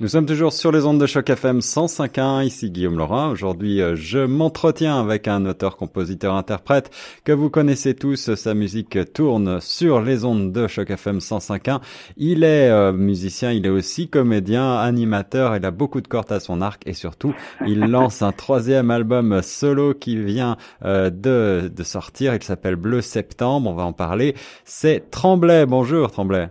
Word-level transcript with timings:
Nous 0.00 0.08
sommes 0.08 0.24
toujours 0.24 0.54
sur 0.54 0.72
les 0.72 0.86
ondes 0.86 0.98
de 0.98 1.04
choc 1.04 1.28
FM 1.28 1.58
105.1. 1.58 2.42
Ici 2.46 2.70
Guillaume 2.70 2.96
Laurin. 2.96 3.28
Aujourd'hui, 3.28 3.82
euh, 3.82 3.96
je 3.96 4.20
m'entretiens 4.20 4.98
avec 4.98 5.28
un 5.28 5.44
auteur, 5.44 5.76
compositeur, 5.76 6.36
interprète 6.36 6.90
que 7.22 7.32
vous 7.32 7.50
connaissez 7.50 7.94
tous. 7.94 8.34
Sa 8.34 8.54
musique 8.54 9.12
tourne 9.12 9.60
sur 9.60 10.00
les 10.00 10.24
ondes 10.24 10.52
de 10.52 10.66
choc 10.68 10.88
FM 10.88 11.18
105.1. 11.18 11.82
Il 12.16 12.44
est 12.44 12.70
euh, 12.70 12.92
musicien, 12.94 13.52
il 13.52 13.66
est 13.66 13.70
aussi 13.70 14.08
comédien, 14.08 14.72
animateur. 14.78 15.54
Il 15.54 15.66
a 15.66 15.70
beaucoup 15.70 16.00
de 16.00 16.08
cordes 16.08 16.32
à 16.32 16.40
son 16.40 16.62
arc 16.62 16.80
et 16.86 16.94
surtout, 16.94 17.34
il 17.66 17.80
lance 17.90 18.22
un 18.22 18.32
troisième 18.32 18.90
album 18.90 19.42
solo 19.42 19.92
qui 19.92 20.16
vient 20.16 20.56
euh, 20.82 21.10
de, 21.10 21.68
de 21.68 21.82
sortir. 21.82 22.34
Il 22.34 22.42
s'appelle 22.42 22.76
Bleu 22.76 23.02
Septembre. 23.02 23.68
On 23.68 23.74
va 23.74 23.84
en 23.84 23.92
parler. 23.92 24.34
C'est 24.64 25.10
Tremblay. 25.10 25.66
Bonjour 25.66 26.10
Tremblay. 26.10 26.48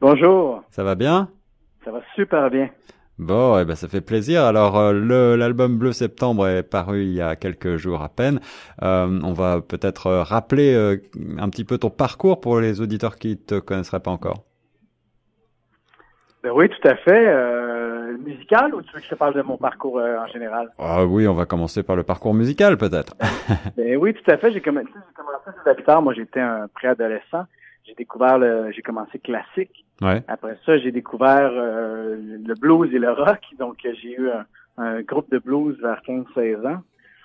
Bonjour. 0.00 0.62
Ça 0.70 0.84
va 0.84 0.94
bien? 0.94 1.28
Ça 1.88 1.92
va 1.92 2.02
super 2.14 2.50
bien. 2.50 2.68
Bon, 3.18 3.58
eh 3.58 3.64
ben 3.64 3.74
ça 3.74 3.88
fait 3.88 4.02
plaisir. 4.02 4.44
Alors 4.44 4.78
euh, 4.78 5.36
l'album 5.38 5.78
Bleu 5.78 5.92
Septembre 5.92 6.46
est 6.46 6.62
paru 6.62 7.00
il 7.04 7.14
y 7.14 7.22
a 7.22 7.34
quelques 7.34 7.76
jours 7.76 8.02
à 8.02 8.10
peine. 8.10 8.40
Euh, 8.82 9.18
on 9.24 9.32
va 9.32 9.62
peut-être 9.62 10.08
euh, 10.08 10.22
rappeler 10.22 10.76
un 11.38 11.48
petit 11.48 11.64
peu 11.64 11.78
ton 11.78 11.88
parcours 11.88 12.42
pour 12.42 12.60
les 12.60 12.82
auditeurs 12.82 13.16
qui 13.16 13.38
te 13.38 13.58
connaisseraient 13.58 14.00
pas 14.00 14.10
encore. 14.10 14.44
Ben 16.42 16.50
oui, 16.54 16.68
tout 16.68 16.86
à 16.86 16.94
fait. 16.96 17.26
musical 18.18 18.74
ou 18.74 18.82
tu 18.82 18.92
veux 18.92 18.98
que 18.98 19.06
je 19.06 19.10
te 19.10 19.14
parle 19.14 19.32
de 19.32 19.40
mon 19.40 19.56
parcours 19.56 19.96
en 19.96 20.26
général? 20.26 20.68
Ah 20.78 21.06
oui, 21.06 21.26
on 21.26 21.32
va 21.32 21.46
commencer 21.46 21.82
par 21.82 21.96
le 21.96 22.02
parcours 22.02 22.34
musical 22.34 22.76
peut-être. 22.76 23.14
ben 23.78 23.96
oui, 23.96 24.12
tout 24.12 24.30
à 24.30 24.36
fait. 24.36 24.52
J'ai 24.52 24.60
commencé, 24.60 24.88
commencé 25.16 25.58
à 25.64 25.68
la 25.70 25.74
guitare. 25.74 26.02
Moi, 26.02 26.12
j'étais 26.12 26.40
un 26.40 26.68
préadolescent 26.68 27.46
j'ai 27.88 27.94
découvert 27.94 28.38
le, 28.38 28.70
j'ai 28.72 28.82
commencé 28.82 29.18
classique. 29.18 29.84
Après 30.28 30.56
ça, 30.64 30.78
j'ai 30.78 30.92
découvert 30.92 31.50
euh, 31.52 32.16
le 32.16 32.54
blues 32.54 32.92
et 32.94 32.98
le 32.98 33.10
rock. 33.10 33.40
Donc, 33.58 33.78
j'ai 33.82 34.12
eu 34.12 34.28
un, 34.76 35.00
groupe 35.02 35.30
de 35.30 35.38
blues 35.38 35.76
vers 35.80 36.00
15-16 36.06 36.66
ans. 36.66 36.82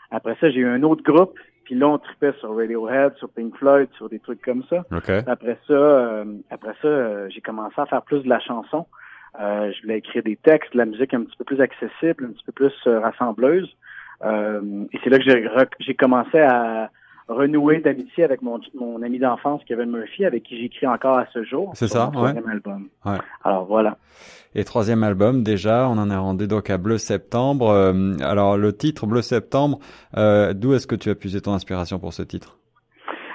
Après 0.09 0.35
ça, 0.39 0.49
j'ai 0.49 0.61
eu 0.61 0.67
un 0.67 0.81
autre 0.83 1.03
groupe. 1.03 1.38
Puis 1.65 1.75
là, 1.75 1.88
on 1.88 1.97
tripait 1.97 2.33
sur 2.39 2.55
Radiohead, 2.55 3.15
sur 3.15 3.29
Pink 3.29 3.55
Floyd, 3.57 3.88
sur 3.95 4.09
des 4.09 4.19
trucs 4.19 4.41
comme 4.41 4.63
ça. 4.69 4.83
Après 5.27 5.57
ça, 5.67 5.73
euh, 5.73 6.25
après 6.49 6.73
ça, 6.81 6.88
euh, 6.88 7.29
j'ai 7.29 7.41
commencé 7.41 7.75
à 7.77 7.85
faire 7.85 8.01
plus 8.01 8.21
de 8.21 8.29
la 8.29 8.39
chanson. 8.39 8.85
je 9.38 9.81
voulais 9.81 9.99
écrire 9.99 10.23
des 10.23 10.35
textes, 10.35 10.73
de 10.73 10.77
la 10.77 10.85
musique 10.85 11.13
un 11.13 11.23
petit 11.23 11.38
peu 11.38 11.45
plus 11.45 11.61
accessible, 11.61 12.25
un 12.25 12.33
petit 12.33 12.43
peu 12.45 12.51
plus 12.51 12.73
rassembleuse. 12.85 13.69
et 14.23 14.99
c'est 15.03 15.09
là 15.09 15.19
que 15.19 15.73
j'ai 15.79 15.95
commencé 15.95 16.39
à, 16.39 16.89
renouer 17.27 17.79
d'amitié 17.79 18.23
avec 18.23 18.41
mon, 18.41 18.59
mon 18.75 19.02
ami 19.02 19.19
d'enfance 19.19 19.61
Kevin 19.67 19.91
Murphy, 19.91 20.25
avec 20.25 20.43
qui 20.43 20.59
j'écris 20.59 20.88
encore 20.88 21.17
à 21.17 21.25
ce 21.33 21.43
jour. 21.43 21.71
C'est 21.73 21.88
ça, 21.88 22.05
mon 22.05 22.11
troisième 22.11 22.47
album. 22.47 22.89
Alors 23.43 23.66
voilà. 23.66 23.97
Et 24.55 24.63
troisième 24.63 25.03
album, 25.03 25.44
déjà, 25.44 25.88
on 25.89 25.97
en 25.97 26.11
est 26.11 26.16
rendu 26.16 26.47
donc 26.47 26.69
à 26.69 26.77
Bleu 26.77 26.97
Septembre. 26.97 27.69
Euh, 27.69 28.13
alors 28.21 28.57
le 28.57 28.73
titre 28.73 29.07
Bleu 29.07 29.21
Septembre, 29.21 29.79
euh, 30.17 30.53
d'où 30.53 30.73
est-ce 30.73 30.88
que 30.88 30.95
tu 30.95 31.09
as 31.09 31.16
puisé 31.16 31.41
ton 31.41 31.53
inspiration 31.53 31.99
pour 31.99 32.13
ce 32.13 32.23
titre? 32.23 32.57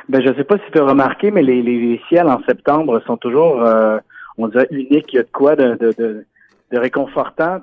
Ben 0.09 0.23
je 0.23 0.33
sais 0.35 0.45
pas 0.45 0.57
si 0.59 0.71
tu 0.73 0.79
as 0.79 0.85
remarqué, 0.85 1.31
mais 1.31 1.43
les, 1.43 1.61
les, 1.63 2.01
ciels 2.09 2.29
en 2.29 2.41
septembre 2.49 3.03
sont 3.07 3.19
toujours, 3.19 3.63
euh, 3.63 3.99
on 4.39 4.49
dirait 4.49 4.69
uniques. 4.71 5.13
Il 5.13 5.17
y 5.17 5.19
a 5.19 5.23
de 5.23 5.31
quoi 5.31 5.55
de, 5.55 5.75
de, 5.75 5.93
de, 5.99 6.25
de 6.73 6.79
réconfortant. 6.79 7.61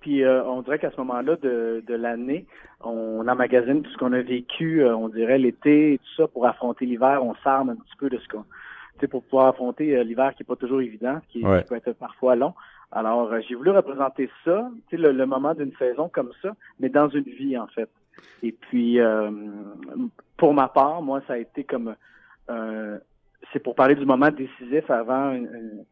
Puis 0.00 0.22
euh, 0.22 0.44
on 0.44 0.62
dirait 0.62 0.78
qu'à 0.78 0.90
ce 0.90 0.96
moment-là 0.98 1.36
de, 1.36 1.82
de 1.86 1.94
l'année, 1.94 2.46
on 2.82 3.26
emmagasine 3.26 3.82
tout 3.82 3.90
ce 3.90 3.96
qu'on 3.96 4.12
a 4.12 4.20
vécu, 4.20 4.82
euh, 4.82 4.96
on 4.96 5.08
dirait 5.08 5.38
l'été 5.38 5.94
et 5.94 5.98
tout 5.98 6.14
ça 6.16 6.28
pour 6.28 6.46
affronter 6.46 6.86
l'hiver. 6.86 7.24
On 7.24 7.34
s'arme 7.42 7.70
un 7.70 7.76
petit 7.76 7.96
peu 7.98 8.08
de 8.08 8.18
ce 8.18 8.28
qu'on, 8.28 8.42
tu 8.42 9.00
sais, 9.00 9.08
pour 9.08 9.24
pouvoir 9.24 9.48
affronter 9.48 9.96
euh, 9.96 10.04
l'hiver 10.04 10.34
qui 10.34 10.44
est 10.44 10.46
pas 10.46 10.56
toujours 10.56 10.80
évident, 10.80 11.20
qui, 11.28 11.42
peut 11.42 11.74
être 11.74 11.92
parfois 11.92 12.36
long. 12.36 12.54
Alors 12.90 13.30
j'ai 13.46 13.54
voulu 13.54 13.70
représenter 13.70 14.30
ça, 14.44 14.70
tu 14.88 14.96
sais, 14.96 15.02
le, 15.02 15.26
moment 15.26 15.54
d'une 15.54 15.74
saison 15.76 16.08
comme 16.08 16.30
ça, 16.40 16.54
mais 16.80 16.88
dans 16.88 17.08
une 17.08 17.24
vie 17.24 17.58
en 17.58 17.66
fait. 17.66 17.90
Et 18.42 18.52
puis 18.52 18.98
pour 20.38 20.54
ma 20.54 20.68
part, 20.68 21.02
moi 21.02 21.20
ça 21.26 21.34
a 21.34 21.36
été 21.36 21.64
comme 21.64 21.94
c'est 23.52 23.62
pour 23.62 23.74
parler 23.74 23.94
du 23.94 24.06
moment 24.06 24.30
décisif 24.30 24.90
avant 24.90 25.32
une 25.32 25.50
une 25.54 25.84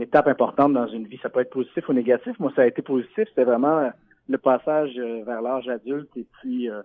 étape 0.00 0.28
importante 0.28 0.72
dans 0.72 0.86
une 0.88 1.06
vie. 1.06 1.18
Ça 1.22 1.28
peut 1.28 1.40
être 1.40 1.50
positif 1.50 1.88
ou 1.88 1.92
négatif. 1.92 2.38
Moi, 2.38 2.52
ça 2.56 2.62
a 2.62 2.66
été 2.66 2.82
positif. 2.82 3.28
C'était 3.28 3.44
vraiment 3.44 3.90
le 4.28 4.38
passage 4.38 4.90
euh, 4.96 5.22
vers 5.24 5.42
l'âge 5.42 5.68
adulte 5.68 6.10
et 6.16 6.26
puis 6.40 6.70
euh, 6.70 6.82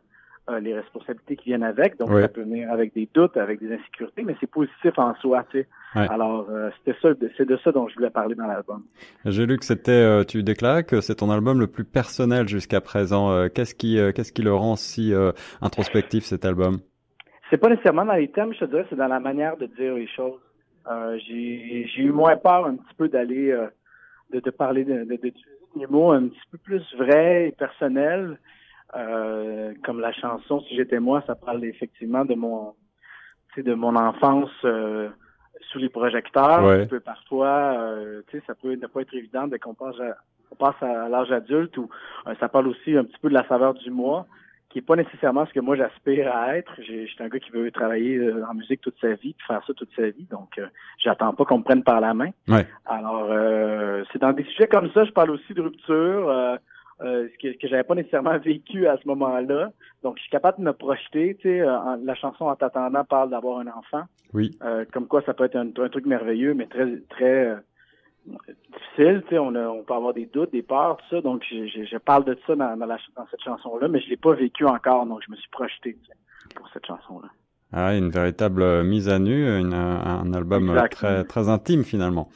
euh, 0.50 0.60
les 0.60 0.74
responsabilités 0.74 1.36
qui 1.36 1.46
viennent 1.46 1.64
avec. 1.64 1.98
Donc, 1.98 2.10
ça 2.10 2.28
peut 2.28 2.42
venir 2.42 2.72
avec 2.72 2.94
des 2.94 3.08
doutes, 3.14 3.38
avec 3.38 3.60
des 3.60 3.74
insécurités, 3.74 4.24
mais 4.24 4.36
c'est 4.40 4.50
positif 4.50 4.98
en 4.98 5.14
soi. 5.16 5.46
Tu 5.52 5.60
sais. 5.60 5.68
Alors, 5.94 6.48
c'était 6.78 6.98
ça, 7.02 7.10
c'est 7.38 7.48
de 7.48 7.58
ça 7.64 7.72
dont 7.72 7.88
je 7.88 7.96
voulais 7.96 8.10
parler 8.10 8.36
dans 8.36 8.48
l'album. 8.48 8.84
J'ai 9.26 9.46
lu 9.46 9.58
que 9.58 9.66
c'était, 9.66 10.26
tu 10.26 10.44
déclares 10.44 10.86
que 10.86 11.02
c'est 11.02 11.16
ton 11.16 11.30
album 11.30 11.60
le 11.60 11.68
plus 11.68 11.84
personnel 11.84 12.48
jusqu'à 12.48 12.82
présent. 12.82 13.48
qu'est-ce 13.50 13.76
qui, 13.76 13.98
qu'est-ce 14.16 14.34
qui 14.34 14.42
le 14.42 14.54
rend 14.54 14.76
si 14.76 15.14
introspectif 15.62 16.26
cet 16.26 16.46
album? 16.46 16.80
C'est 17.50 17.58
pas 17.58 17.70
nécessairement 17.70 18.06
dans 18.06 18.14
les 18.14 18.30
thèmes, 18.30 18.54
je 18.54 18.60
te 18.60 18.66
dirais, 18.66 18.86
c'est 18.90 18.96
dans 18.96 19.08
la 19.08 19.20
manière 19.20 19.58
de 19.58 19.66
dire 19.66 19.96
les 19.96 20.08
choses. 20.08 20.40
Euh, 20.88 21.18
j'ai 21.28 22.02
eu 22.02 22.12
moins 22.12 22.38
peur 22.38 22.66
un 22.66 22.76
petit 22.76 22.94
peu 22.98 23.10
d'aller 23.10 23.52
euh, 23.52 23.68
de, 24.32 24.40
de, 24.40 24.50
parler 24.50 24.84
de, 24.84 25.04
de, 25.04 25.34
des 25.76 25.88
mots 25.88 26.12
un 26.12 26.28
petit 26.28 26.42
peu 26.52 26.58
plus 26.58 26.84
vrais 26.96 27.50
et 27.50 27.52
personnels. 27.52 28.40
Euh, 28.96 29.74
comme 29.84 30.00
la 30.00 30.12
chanson 30.14 30.62
Si 30.62 30.76
j'étais 30.76 31.00
moi, 31.00 31.24
ça 31.28 31.36
parle 31.36 31.64
effectivement 31.64 32.26
de 32.26 32.34
mon 32.34 32.74
de 33.58 33.74
mon 33.74 33.96
enfance 33.96 34.52
sous 34.62 35.80
les 35.80 35.90
projecteurs. 35.90 36.64
Ouais. 36.64 36.86
Peut 36.88 37.00
parfois, 37.02 37.76
euh, 37.78 38.22
ça 38.48 38.56
peut 38.56 38.74
ne 38.74 38.88
pas 38.88 39.02
être 39.02 39.14
évident 39.14 39.48
dès 39.48 39.60
qu'on 39.60 39.74
passe 39.74 40.00
à, 40.00 40.16
on 40.52 40.56
passe 40.56 40.82
à 40.82 41.10
l'âge 41.10 41.32
adulte 41.32 41.78
ou 41.78 41.90
ça 42.40 42.48
parle 42.48 42.68
aussi 42.68 42.96
un 42.96 43.04
petit 43.04 43.20
peu 43.22 43.30
de 43.30 43.34
la 43.34 43.48
saveur 43.48 43.74
du 43.74 43.92
mois 43.92 44.26
qui 44.70 44.80
est 44.80 44.84
pas 44.84 44.96
nécessairement 44.96 45.46
ce 45.48 45.54
que 45.54 45.60
moi 45.60 45.76
j'aspire 45.76 46.32
à 46.34 46.56
être. 46.58 46.72
J'étais 46.80 47.24
un 47.24 47.28
gars 47.28 47.40
qui 47.40 47.50
veut 47.52 47.72
travailler 47.72 48.18
euh, 48.18 48.46
en 48.46 48.54
musique 48.54 48.82
toute 48.82 49.00
sa 49.02 49.14
vie, 49.14 49.34
puis 49.34 49.48
faire 49.48 49.64
ça 49.66 49.74
toute 49.74 49.90
sa 49.96 50.10
vie, 50.10 50.28
donc 50.30 50.58
euh, 50.60 50.68
j'attends 51.04 51.34
pas 51.34 51.44
qu'on 51.46 51.60
me 51.60 51.64
prenne 51.64 51.84
par 51.84 52.00
la 52.00 52.14
main. 52.14 52.30
Ouais. 52.48 52.68
Alors 52.86 53.28
euh, 53.30 54.04
c'est 54.12 54.20
dans 54.20 54.32
des 54.32 54.44
sujets 54.44 54.68
comme 54.68 54.92
ça, 54.92 55.06
je 55.06 55.12
parle 55.12 55.32
aussi 55.32 55.54
de 55.54 55.62
rupture, 55.62 56.30
euh, 56.30 56.58
ce 57.02 57.38
que, 57.40 57.58
que 57.58 57.68
j'avais 57.68 57.84
pas 57.84 57.96
nécessairement 57.96 58.38
vécu 58.46 58.88
à 58.88 58.98
ce 58.98 59.08
moment-là. 59.08 59.72
Donc 60.04 60.18
je 60.18 60.22
suis 60.22 60.32
capable 60.32 60.60
de 60.60 60.64
me 60.64 60.74
projeter. 60.74 61.36
Tu 61.42 61.50
sais, 61.50 61.60
la 61.60 62.16
chanson 62.16 62.46
en 62.46 62.56
t'attendant 62.56 63.04
parle 63.04 63.32
d'avoir 63.32 63.60
un 63.60 63.68
enfant. 63.68 64.04
Oui. 64.34 64.56
comme 64.94 65.08
quoi 65.08 65.24
ça 65.24 65.34
peut 65.34 65.46
être 65.46 65.56
un, 65.56 65.70
un 65.76 65.90
truc 65.90 66.06
merveilleux, 66.06 66.54
mais 66.54 66.68
très 66.68 66.86
très 67.10 67.58
difficile, 69.00 69.24
tu 69.24 69.36
sais, 69.36 69.40
on, 69.40 69.56
on 69.56 69.84
peut 69.84 69.94
avoir 69.94 70.14
des 70.14 70.26
doutes, 70.26 70.52
des 70.52 70.62
peurs, 70.62 70.98
tout 70.98 71.16
ça. 71.16 71.22
Donc, 71.22 71.44
je, 71.50 71.68
je, 71.68 71.98
parle 71.98 72.26
de 72.26 72.38
ça 72.46 72.56
dans, 72.56 72.76
dans, 72.78 73.28
cette 73.32 73.42
chanson-là, 73.44 73.88
mais 73.88 74.02
je 74.02 74.10
l'ai 74.10 74.18
pas 74.18 74.34
vécu 74.34 74.66
encore, 74.66 75.06
donc 75.06 75.22
je 75.26 75.32
me 75.32 75.38
suis 75.38 75.50
projeté 75.50 75.98
pour 76.56 76.68
cette 76.74 76.86
chanson-là. 76.86 77.30
Ah, 77.72 77.96
une 77.96 78.10
véritable 78.10 78.64
euh, 78.64 78.84
mise 78.84 79.10
à 79.10 79.20
nu, 79.20 79.46
une, 79.60 79.74
un 79.74 80.34
album 80.34 80.72
euh, 80.72 80.88
très 80.90 81.24
très 81.24 81.50
intime 81.50 81.84
finalement. 81.84 82.30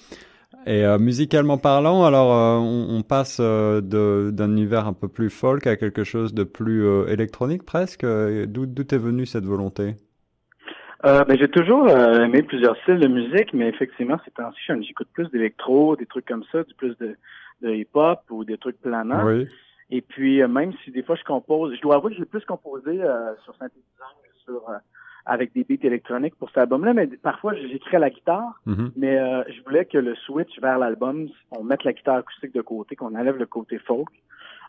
Et 0.68 0.86
euh, 0.86 1.00
musicalement 1.00 1.58
parlant, 1.58 2.06
alors 2.06 2.30
on, 2.62 2.98
on, 2.98 3.02
passe 3.02 3.42
d'un 3.42 4.52
univers 4.52 4.88
un 4.88 4.94
peu 4.94 5.08
plus 5.08 5.32
folk 5.32 5.66
à 5.66 5.76
quelque 5.76 6.04
chose 6.04 6.34
de 6.34 6.44
plus 6.44 6.88
électronique 7.10 7.64
presque. 7.64 8.06
D'où 8.06 8.66
d'où 8.68 8.84
est 8.84 8.98
venue 8.98 9.26
cette 9.26 9.46
volonté? 9.46 9.96
Euh, 11.06 11.24
ben, 11.26 11.38
j'ai 11.38 11.50
toujours 11.50 11.88
euh, 11.88 12.24
aimé 12.24 12.44
plusieurs 12.44 12.78
styles 12.78 13.00
de 13.00 13.08
musique, 13.08 13.54
mais 13.54 13.68
effectivement, 13.68 14.18
ces 14.24 14.32
temps-ci, 14.32 14.84
j'écoute 14.84 15.10
plus 15.14 15.30
d'électro, 15.32 15.96
des 15.96 16.06
trucs 16.06 16.26
comme 16.26 16.44
ça, 16.52 16.64
du 16.64 16.74
plus 16.76 16.98
de, 16.98 17.18
de 17.62 17.70
hip-hop 17.72 18.22
ou 18.30 18.46
des 18.46 18.58
trucs 18.58 18.80
planants. 18.82 19.26
Oui. 19.26 19.48
Et 19.90 20.02
puis, 20.02 20.42
euh, 20.42 20.48
même 20.48 20.72
si 20.84 20.92
des 20.92 21.04
fois 21.04 21.16
je 21.16 21.24
compose, 21.24 21.76
je 21.76 21.82
dois 21.82 21.96
avouer 21.96 22.12
que 22.12 22.18
j'ai 22.20 22.26
plus 22.26 22.46
composé 22.46 23.02
sur 23.44 23.56
synthétiseur 23.56 24.16
sur 24.46 24.62
avec 25.26 25.54
des 25.54 25.64
beats 25.64 25.88
électroniques 25.88 26.36
pour 26.36 26.50
cet 26.50 26.58
album-là, 26.58 26.94
mais 26.94 27.08
parfois 27.08 27.54
j'écris 27.56 27.96
à 27.96 28.00
la 28.00 28.10
guitare, 28.10 28.60
mm-hmm. 28.68 28.92
mais 28.98 29.16
je 29.54 29.64
voulais 29.64 29.86
que 29.86 29.98
le 29.98 30.16
switch 30.16 30.60
vers 30.60 30.78
l'album, 30.78 31.30
on 31.52 31.64
mette 31.64 31.86
la 31.86 31.94
guitare 31.94 32.18
acoustique 32.18 32.54
de 32.54 32.62
côté, 32.62 32.98
qu'on 32.98 33.16
enlève 33.16 33.38
le 33.38 33.46
côté 33.46 33.78
folk, 33.78 34.10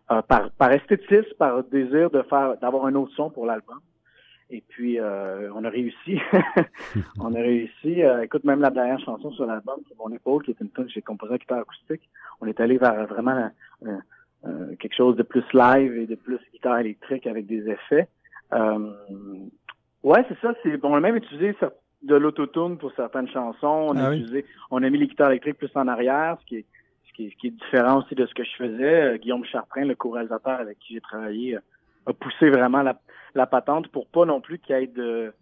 par, 0.07 0.51
par 0.57 0.71
esthétisme, 0.71 1.35
par 1.41 1.65
désir 1.65 2.09
de 2.11 2.23
faire 2.23 2.57
d'avoir 2.59 2.87
un 2.87 2.95
autre 2.95 3.13
son 3.17 3.31
pour 3.31 3.47
l'album. 3.47 3.81
Et 4.55 4.63
puis, 4.69 5.01
euh, 5.01 5.51
on 5.53 5.65
a 5.65 5.69
réussi. 5.69 6.21
on 7.19 7.35
a 7.35 7.39
réussi. 7.39 8.05
Euh, 8.05 8.23
écoute, 8.23 8.45
même 8.45 8.61
la 8.61 8.71
dernière 8.71 9.01
chanson 9.01 9.33
sur 9.33 9.47
l'album, 9.47 9.81
c'est 9.89 9.99
Mon 9.99 10.13
épaule, 10.13 10.45
qui 10.45 10.53
est 10.53 10.61
une 10.61 10.71
tune 10.71 10.85
que 10.85 10.93
j'ai 10.93 11.03
composée 11.03 11.35
à 11.35 11.39
guitare 11.39 11.59
acoustique. 11.59 12.09
On 12.41 12.47
est 12.47 12.61
allé 12.61 12.79
vers 12.79 13.05
vraiment 13.09 13.51
euh, 13.85 14.77
quelque 14.79 14.95
chose 14.95 15.17
de 15.17 15.25
plus 15.25 15.43
live 15.53 15.99
et 15.99 16.07
de 16.07 16.15
plus 16.15 16.39
guitare 16.53 16.79
électrique 16.79 17.27
avec 17.27 17.47
des 17.47 17.69
effets. 17.69 18.07
ouais, 18.53 20.25
c'est 20.29 20.39
ça. 20.41 20.55
C'est 20.63 20.77
bon. 20.77 20.93
On 20.93 20.95
a 20.95 21.01
même 21.01 21.17
utilisé 21.17 21.57
de 22.03 22.15
l'autotune 22.15 22.79
pour 22.79 22.93
certaines 22.95 23.29
chansons. 23.29 23.89
On 23.91 23.97
a 23.97 24.11
ah 24.11 24.15
utilisé, 24.15 24.45
on 24.71 24.85
a 24.85 24.89
mis 24.89 24.99
les 24.99 25.09
guitares 25.09 25.31
électriques 25.31 25.59
plus 25.59 25.73
en 25.75 25.89
arrière, 25.89 26.37
ce 26.43 26.47
qui 26.47 26.57
est, 26.59 26.67
ce 27.09 27.13
qui 27.15 27.27
est, 27.27 27.31
ce 27.31 27.37
qui 27.39 27.47
est 27.49 27.59
différent 27.59 28.05
aussi 28.05 28.15
de 28.15 28.25
ce 28.25 28.35
que 28.35 28.45
je 28.45 28.55
faisais. 28.57 29.19
Guillaume 29.19 29.45
Chartrain, 29.47 29.85
le 29.85 29.97
co-réalisateur 29.97 30.61
avec 30.61 30.79
qui 30.79 30.95
j'ai 30.95 31.01
travaillé, 31.01 31.59
a 32.07 32.13
poussé 32.13 32.51
vraiment 32.51 32.83
la, 32.83 32.99
la 33.35 33.47
patente 33.47 33.89
pour 33.89 34.07
pas 34.09 34.25
non 34.25 34.41
plus 34.41 34.59
qu'il 34.59 34.77
y 34.77 34.83
ait 34.83 34.87
de, 34.87 35.33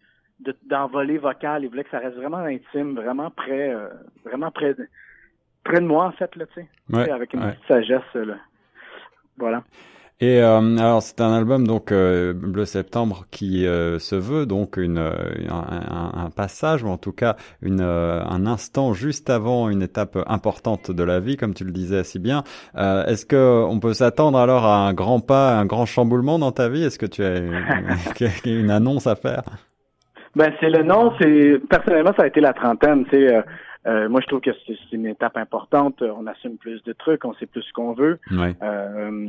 d'envolée 0.64 1.18
vocale. 1.18 1.64
Il 1.64 1.68
voulait 1.68 1.84
que 1.84 1.90
ça 1.90 1.98
reste 1.98 2.16
vraiment 2.16 2.38
intime, 2.38 2.94
vraiment 2.94 3.30
près, 3.30 3.74
euh, 3.74 3.88
vraiment 4.24 4.50
près 4.50 4.74
de, 4.74 4.88
près 5.64 5.80
de 5.80 5.86
moi, 5.86 6.06
en 6.06 6.12
fait, 6.12 6.34
là, 6.36 6.46
tu 6.46 6.66
sais. 6.92 7.10
avec 7.10 7.32
une 7.34 7.40
petite 7.40 7.66
sagesse, 7.66 8.14
là. 8.14 8.36
Voilà. 9.38 9.64
Et 10.22 10.40
euh, 10.40 10.76
alors 10.78 11.02
c'est 11.02 11.20
un 11.20 11.32
album 11.32 11.66
donc 11.66 11.90
euh, 11.90 12.32
Bleu 12.32 12.64
Septembre 12.64 13.24
qui 13.32 13.66
euh, 13.66 13.98
se 13.98 14.14
veut 14.14 14.46
donc 14.46 14.76
une 14.76 14.98
un, 14.98 16.12
un, 16.14 16.30
passage 16.30 16.84
ou 16.84 16.88
en 16.90 16.96
tout 16.96 17.10
cas 17.10 17.34
une 17.60 17.80
un 17.80 18.46
instant 18.46 18.92
juste 18.92 19.30
avant 19.30 19.68
une 19.68 19.82
étape 19.82 20.16
importante 20.28 20.92
de 20.92 21.02
la 21.02 21.18
vie 21.18 21.36
comme 21.36 21.54
tu 21.54 21.64
le 21.64 21.72
disais 21.72 22.04
si 22.04 22.20
bien. 22.20 22.44
Est-ce 22.76 23.26
que 23.26 23.64
on 23.68 23.80
peut 23.80 23.94
s'attendre 23.94 24.38
alors 24.38 24.64
à 24.64 24.86
un 24.86 24.94
grand 24.94 25.18
pas, 25.18 25.58
un 25.58 25.66
grand 25.66 25.86
chamboulement 25.86 26.38
dans 26.38 26.52
ta 26.52 26.68
vie? 26.68 26.84
Est-ce 26.84 27.00
que 27.00 27.06
tu 27.06 27.24
as 27.24 27.38
une, 27.38 27.64
une 28.60 28.70
annonce 28.70 29.08
à 29.08 29.16
faire? 29.16 29.42
Ben 30.36 30.52
c'est 30.60 30.70
le 30.70 30.84
nom. 30.84 31.12
C'est 31.20 31.60
personnellement 31.68 32.12
ça 32.16 32.22
a 32.22 32.26
été 32.28 32.40
la 32.40 32.52
trentaine. 32.52 33.06
Tu 33.06 33.26
sais. 33.26 33.42
Euh, 33.86 34.08
moi, 34.08 34.20
je 34.20 34.26
trouve 34.26 34.40
que 34.40 34.50
c'est 34.66 34.76
une 34.92 35.06
étape 35.06 35.36
importante. 35.36 36.02
On 36.02 36.26
assume 36.26 36.56
plus 36.56 36.82
de 36.84 36.92
trucs, 36.92 37.24
on 37.24 37.34
sait 37.34 37.46
plus 37.46 37.62
ce 37.62 37.72
qu'on 37.72 37.94
veut. 37.94 38.18
Ouais. 38.30 38.54
Euh, 38.62 39.28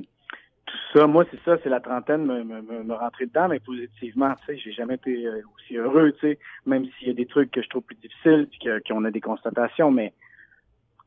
tout 0.66 0.78
ça, 0.94 1.08
moi, 1.08 1.26
c'est 1.30 1.40
ça, 1.44 1.58
c'est 1.62 1.70
la 1.70 1.80
trentaine 1.80 2.26
me, 2.26 2.44
me, 2.44 2.84
me, 2.84 2.94
rentrer 2.94 3.26
dedans, 3.26 3.48
mais 3.50 3.60
positivement, 3.60 4.34
tu 4.46 4.54
sais, 4.54 4.62
j'ai 4.64 4.72
jamais 4.72 4.96
été 4.96 5.26
euh, 5.26 5.42
aussi 5.56 5.76
heureux, 5.76 6.14
tu 6.14 6.28
sais, 6.28 6.40
même 6.66 6.86
s'il 6.98 7.10
y 7.10 7.12
a 7.12 7.14
des 7.14 7.26
trucs 7.26 7.52
que 7.52 7.62
je 7.62 7.70
trouve 7.70 7.84
plus 7.84 7.98
difficiles, 7.98 8.48
puis 8.50 8.70
qu'on 8.88 9.04
a 9.04 9.12
des 9.12 9.22
constatations, 9.22 9.92
mais 9.92 10.14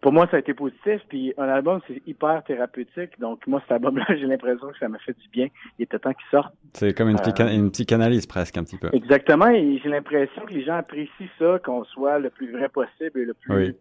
pour 0.02 0.12
moi, 0.12 0.28
ça 0.30 0.36
a 0.36 0.40
été 0.40 0.52
positif, 0.52 1.00
puis 1.08 1.32
un 1.38 1.48
album, 1.48 1.80
c'est 1.88 2.02
hyper 2.06 2.44
thérapeutique, 2.44 3.18
donc 3.18 3.46
moi, 3.46 3.60
cet 3.62 3.72
album-là, 3.72 4.04
j'ai 4.08 4.26
l'impression 4.26 4.68
que 4.68 4.78
ça 4.78 4.88
m'a 4.88 4.98
fait 4.98 5.16
du 5.18 5.28
bien, 5.30 5.48
il 5.78 5.84
était 5.84 5.98
temps 5.98 6.12
qu'il 6.12 6.28
sorte. 6.30 6.54
C'est 6.74 6.92
comme 6.92 7.08
une, 7.08 7.16
petite, 7.16 7.40
euh, 7.40 7.48
une 7.48 7.70
petite 7.70 7.92
analyse 7.92 8.26
presque, 8.26 8.58
un 8.58 8.64
petit 8.64 8.76
peu. 8.76 8.90
Exactement, 8.92 9.48
et 9.48 9.80
j'ai 9.82 9.88
l'impression 9.88 10.42
que 10.42 10.52
les 10.52 10.64
gens 10.64 10.76
apprécient 10.76 11.28
ça, 11.38 11.58
qu'on 11.64 11.84
soit 11.84 12.18
le 12.18 12.28
plus 12.28 12.52
vrai 12.52 12.68
possible 12.68 13.20
et 13.20 13.24
le 13.24 13.34
plus 13.34 13.74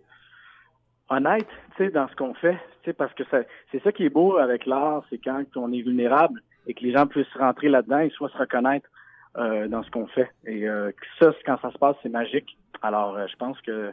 honnête, 1.09 1.47
tu 1.75 1.85
sais, 1.85 1.91
dans 1.91 2.07
ce 2.07 2.15
qu'on 2.15 2.33
fait, 2.33 2.57
tu 2.83 2.89
sais, 2.89 2.93
parce 2.93 3.13
que 3.13 3.23
c'est 3.71 3.83
ça 3.83 3.91
qui 3.91 4.05
est 4.05 4.09
beau 4.09 4.37
avec 4.37 4.65
l'art, 4.65 5.03
c'est 5.09 5.17
quand 5.17 5.43
on 5.55 5.71
est 5.71 5.81
vulnérable 5.81 6.41
et 6.67 6.73
que 6.73 6.83
les 6.83 6.91
gens 6.91 7.07
puissent 7.07 7.33
rentrer 7.37 7.69
là-dedans 7.69 7.99
et 7.99 8.09
soit 8.09 8.29
se 8.29 8.37
reconnaître 8.37 8.89
euh, 9.37 9.67
dans 9.67 9.83
ce 9.83 9.91
qu'on 9.91 10.07
fait. 10.07 10.31
Et 10.45 10.67
euh, 10.67 10.91
ça, 11.19 11.31
quand 11.45 11.59
ça 11.61 11.71
se 11.71 11.77
passe, 11.77 11.95
c'est 12.01 12.09
magique. 12.09 12.57
Alors, 12.81 13.15
euh, 13.15 13.27
je 13.27 13.35
pense 13.35 13.59
que 13.61 13.91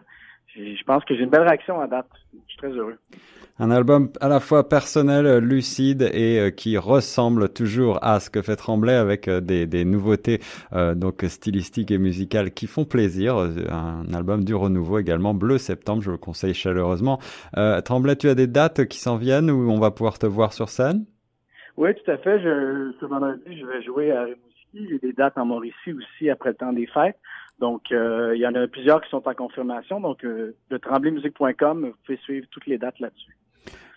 je 0.55 0.85
pense 0.85 1.05
que 1.05 1.15
j'ai 1.15 1.23
une 1.23 1.31
belle 1.31 1.43
réaction 1.43 1.81
à 1.81 1.87
date. 1.87 2.09
Je 2.33 2.39
suis 2.49 2.59
très 2.59 2.71
heureux. 2.71 2.97
Un 3.59 3.71
album 3.71 4.11
à 4.21 4.29
la 4.29 4.41
fois 4.41 4.69
personnel, 4.69 5.39
lucide 5.39 6.09
et 6.13 6.41
euh, 6.41 6.51
qui 6.51 6.79
ressemble 6.79 7.51
toujours 7.51 8.03
à 8.03 8.19
ce 8.19 8.31
que 8.31 8.41
fait 8.41 8.57
Tremblay 8.57 8.95
avec 8.95 9.29
euh, 9.29 9.41
des, 9.41 9.67
des 9.67 9.85
nouveautés 9.85 10.41
euh, 10.73 10.95
donc 10.95 11.23
stylistiques 11.23 11.91
et 11.91 11.99
musicales 11.99 12.51
qui 12.53 12.67
font 12.67 12.85
plaisir. 12.85 13.37
Un 13.37 14.13
album 14.15 14.43
du 14.43 14.55
renouveau 14.55 14.99
également, 14.99 15.35
Bleu 15.35 15.59
Septembre, 15.59 16.03
je 16.03 16.11
le 16.11 16.17
conseille 16.17 16.55
chaleureusement. 16.55 17.19
Tremblay, 17.85 18.17
tu 18.17 18.29
as 18.29 18.35
des 18.35 18.47
dates 18.47 18.87
qui 18.87 18.99
s'en 18.99 19.17
viennent 19.17 19.51
où 19.51 19.71
on 19.71 19.79
va 19.79 19.91
pouvoir 19.91 20.19
te 20.19 20.27
voir 20.27 20.53
sur 20.53 20.69
scène? 20.69 21.05
Oui, 21.77 21.91
tout 21.95 22.11
à 22.11 22.17
fait. 22.19 22.41
Je, 22.41 22.93
ce 23.01 23.07
vendredi, 23.07 23.43
je 23.61 23.67
vais 23.67 23.83
jouer 23.83 24.13
à 24.13 24.25
Rimouski. 24.25 24.89
J'ai 24.89 24.99
des 24.99 25.13
dates 25.13 25.37
en 25.37 25.45
Mauricie 25.45 25.93
aussi 25.93 26.31
après 26.31 26.51
le 26.51 26.57
temps 26.57 26.73
des 26.73 26.87
fêtes. 26.87 27.19
Donc, 27.63 27.93
euh, 27.93 28.33
il 28.35 28.41
y 28.41 28.47
en 28.49 28.57
a 28.57 28.67
plusieurs 28.67 29.01
qui 29.01 29.09
sont 29.09 29.23
en 29.25 29.35
confirmation. 29.35 30.01
Donc, 30.01 30.25
euh, 30.25 30.57
le 30.69 30.81
tremblaymusique.com, 30.81 31.91
vous 31.91 31.97
pouvez 32.05 32.19
suivre 32.19 32.45
toutes 32.51 32.67
les 32.67 32.77
dates 32.77 32.99
là-dessus. 32.99 33.39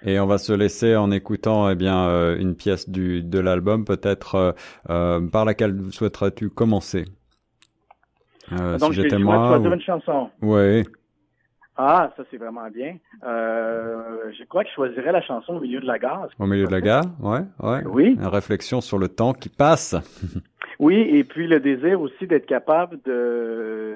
Et 0.03 0.19
on 0.19 0.27
va 0.27 0.37
se 0.37 0.53
laisser 0.53 0.95
en 0.95 1.09
écoutant 1.09 1.67
eh 1.67 1.73
bien 1.73 2.07
euh, 2.07 2.37
une 2.37 2.55
pièce 2.55 2.87
du 2.87 3.23
de 3.23 3.39
l'album 3.39 3.83
peut-être 3.83 4.53
par 4.85 5.45
laquelle 5.45 5.75
souhaiterais-tu 5.89 6.51
commencer? 6.51 7.05
Donc 8.51 8.93
si 8.93 9.01
j'étais 9.01 9.17
moi 9.17 9.57
ou... 9.57 9.65
une 9.65 9.81
chanson. 9.81 10.29
Oui. 10.43 10.83
Ah, 11.75 12.13
ça 12.15 12.23
c'est 12.29 12.37
vraiment 12.37 12.69
bien. 12.69 12.97
je 13.23 14.43
crois 14.47 14.63
que 14.63 14.69
je 14.69 14.75
choisirais 14.75 15.11
la 15.11 15.23
chanson 15.23 15.55
au 15.55 15.59
milieu 15.59 15.79
de 15.79 15.87
la 15.87 15.97
gare. 15.97 16.27
Au 16.37 16.45
milieu 16.45 16.67
de 16.67 16.71
la 16.71 16.81
gare, 16.81 17.05
ouais, 17.19 17.41
ouais. 17.63 17.83
Oui. 17.87 18.15
Une 18.19 18.27
réflexion 18.27 18.79
sur 18.79 18.99
le 18.99 19.07
temps 19.07 19.33
qui 19.33 19.49
passe. 19.49 19.95
Oui, 20.79 20.95
et 20.95 21.23
puis 21.23 21.47
le 21.47 21.59
désir 21.59 22.01
aussi 22.01 22.27
d'être 22.27 22.45
capable 22.45 22.99
de, 23.05 23.95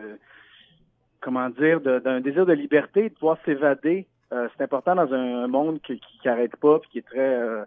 comment 1.21 1.49
dire, 1.49 1.81
d'un 1.81 2.21
désir 2.21 2.45
de 2.45 2.53
liberté, 2.53 3.09
de 3.09 3.13
pouvoir 3.13 3.37
s'évader. 3.45 4.05
Euh, 4.31 4.47
c'est 4.55 4.63
important 4.63 4.95
dans 4.95 5.11
un, 5.11 5.47
monde 5.47 5.79
qui 5.81 5.99
n'arrête 6.23 6.55
pas, 6.57 6.79
puis 6.79 6.89
qui 6.91 6.97
est 6.99 7.07
très, 7.07 7.19
euh, 7.19 7.63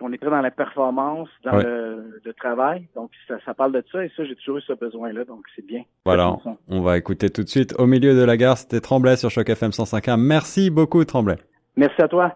on 0.00 0.12
est 0.12 0.18
très 0.18 0.30
dans 0.30 0.40
la 0.40 0.50
performance, 0.50 1.28
dans 1.44 1.56
le, 1.56 2.32
travail. 2.36 2.86
Donc 2.94 3.10
ça, 3.28 3.36
ça, 3.44 3.54
parle 3.54 3.72
de 3.72 3.84
ça, 3.92 4.04
et 4.04 4.10
ça, 4.16 4.24
j'ai 4.24 4.34
toujours 4.34 4.58
eu 4.58 4.62
ce 4.62 4.72
besoin-là, 4.72 5.24
donc 5.24 5.44
c'est 5.54 5.64
bien. 5.64 5.82
Voilà, 6.04 6.36
on 6.68 6.80
va 6.80 6.96
écouter 6.96 7.30
tout 7.30 7.42
de 7.42 7.48
suite. 7.48 7.74
Au 7.78 7.86
milieu 7.86 8.14
de 8.14 8.24
la 8.24 8.36
gare, 8.36 8.56
c'était 8.56 8.80
Tremblay 8.80 9.16
sur 9.16 9.30
Choc 9.30 9.48
FM 9.48 9.70
105.1. 9.70 10.16
Merci 10.16 10.70
beaucoup, 10.70 11.04
Tremblay. 11.04 11.36
Merci 11.76 12.02
à 12.02 12.08
toi. 12.08 12.34